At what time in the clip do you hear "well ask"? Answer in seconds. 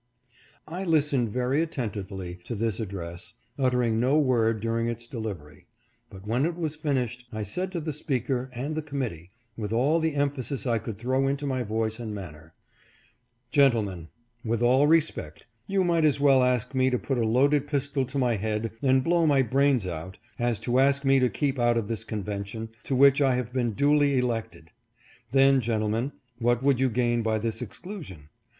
16.19-16.73